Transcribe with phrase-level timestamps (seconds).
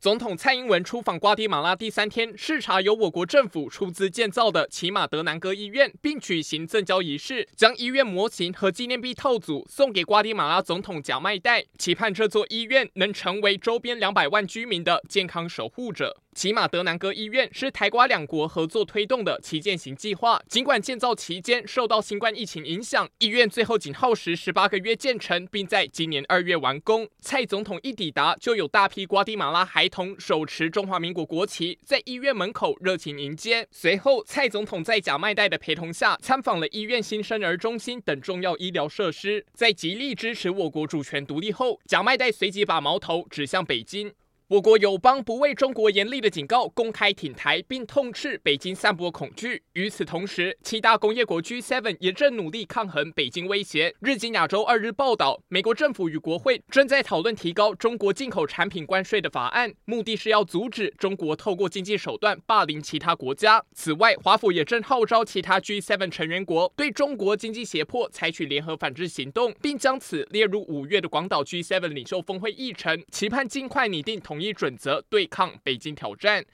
[0.00, 16.16] 总统蔡英文出访瓜地马拉第三天，视察由我国政府出资建造的奇马德南哥医院，并举行赠交仪式，将医院模型和纪念币套组送给瓜地马拉总统贾麦代，期盼这座医院能成为周边两百万居民的健康守护者。
[16.32, 27.06] 奇马德南哥医院是台瓜两国合作推动的旗舰型计划，尽管建造期间受到新冠疫情影响，医院最后仅耗时十八个月建成，并在今年二月完工。
[27.20, 33.66] 蔡总统一抵达，就有大批瓜地马拉孩同手持中华民国国旗，在医院门口热情迎接。
[33.70, 39.44] 随后，蔡总统在贾迈代的陪同下，参访了医院新生儿中心等重要医疗设施。
[39.52, 44.12] 在极力支持我国主权独立后，贾迈代随即把矛头指向北京。
[44.50, 49.62] 我国友邦不畏中国严厉的警告，公开挺台，并痛斥北京散播恐惧。
[49.74, 53.94] 与此同时，七大工业国 G7 也正努力抗衡北京威胁。
[54.00, 63.64] 日经亚洲二日报道，美国政府与国会正在讨论提高中国进口产品关税的法案，目的是要阻止中国透过经济手段霸凌其他国家。
[63.72, 74.39] 此外，华府也正号召其他 G7 成员国对中国经济胁迫采取联合反制行动，并将此列入五月的广岛 G7 领袖峰会议程，期盼尽快拟定同。
[74.40, 76.44] 一准则对抗北京挑战。